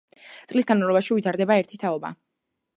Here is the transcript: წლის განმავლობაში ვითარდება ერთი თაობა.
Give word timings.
წლის 0.53 0.67
განმავლობაში 0.71 1.19
ვითარდება 1.19 1.61
ერთი 1.65 1.81
თაობა. 1.87 2.15